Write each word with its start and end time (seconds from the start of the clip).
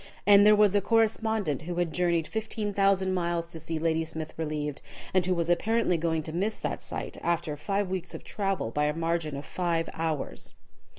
And 0.25 0.47
there 0.47 0.55
was 0.55 0.73
a 0.73 0.81
correspondent 0.81 1.61
who 1.61 1.75
had 1.75 1.93
journeyed 1.93 2.27
15,000 2.27 3.13
miles 3.13 3.45
to 3.51 3.59
see 3.59 3.77
Ladysmith 3.77 4.33
relieved, 4.35 4.81
and 5.13 5.23
who 5.27 5.35
was 5.35 5.47
apparently 5.47 5.95
going 5.95 6.23
to 6.23 6.33
miss 6.33 6.57
that 6.57 6.81
sight, 6.81 7.19
after 7.21 7.55
five 7.55 7.87
weeks 7.87 8.15
of 8.15 8.23
travel, 8.23 8.71
by 8.71 8.85
a 8.85 8.95
margin 8.97 9.37
of 9.37 9.45
five 9.45 9.89
hours. 9.93 10.55